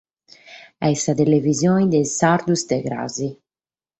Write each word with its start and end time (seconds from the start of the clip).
Est 0.87 0.95
sa 1.05 1.13
televisione 1.19 1.89
de 1.93 2.01
sos 2.05 2.15
sardos 2.19 2.63
de 2.71 2.77
cras. 2.87 3.15